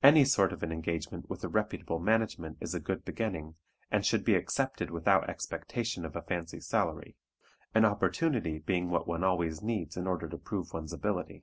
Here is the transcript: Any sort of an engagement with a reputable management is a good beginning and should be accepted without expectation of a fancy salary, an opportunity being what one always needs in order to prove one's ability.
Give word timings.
Any 0.00 0.24
sort 0.24 0.52
of 0.52 0.62
an 0.62 0.70
engagement 0.70 1.28
with 1.28 1.42
a 1.42 1.48
reputable 1.48 1.98
management 1.98 2.56
is 2.60 2.72
a 2.72 2.78
good 2.78 3.04
beginning 3.04 3.56
and 3.90 4.06
should 4.06 4.24
be 4.24 4.36
accepted 4.36 4.92
without 4.92 5.28
expectation 5.28 6.04
of 6.04 6.14
a 6.14 6.22
fancy 6.22 6.60
salary, 6.60 7.16
an 7.74 7.84
opportunity 7.84 8.60
being 8.60 8.90
what 8.90 9.08
one 9.08 9.24
always 9.24 9.62
needs 9.62 9.96
in 9.96 10.06
order 10.06 10.28
to 10.28 10.38
prove 10.38 10.72
one's 10.72 10.92
ability. 10.92 11.42